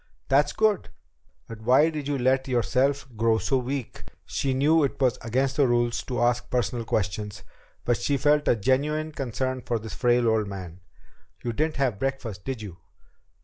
"That's 0.29 0.51
good. 0.51 0.89
But 1.47 1.61
why 1.61 1.91
did 1.91 2.07
you 2.07 2.17
let 2.17 2.47
yourself 2.47 3.07
grow 3.15 3.37
so 3.37 3.57
weak?" 3.59 4.03
She 4.25 4.51
knew 4.55 4.83
it 4.83 4.99
was 4.99 5.19
against 5.21 5.57
the 5.57 5.67
rules 5.67 6.01
to 6.05 6.21
ask 6.23 6.49
personal 6.49 6.85
questions, 6.85 7.43
but 7.85 7.97
she 7.97 8.17
felt 8.17 8.47
a 8.47 8.55
genuine 8.55 9.11
concern 9.11 9.61
for 9.61 9.77
this 9.77 9.93
frail 9.93 10.27
old 10.27 10.47
man. 10.47 10.79
"You 11.43 11.53
didn't 11.53 11.75
have 11.75 11.99
breakfast, 11.99 12.43
did 12.45 12.63
you?" 12.63 12.77